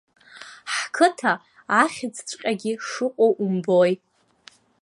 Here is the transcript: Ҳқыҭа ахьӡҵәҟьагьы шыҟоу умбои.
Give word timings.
Ҳқыҭа 0.73 1.31
ахьӡҵәҟьагьы 1.79 2.73
шыҟоу 2.87 3.31
умбои. 3.43 3.93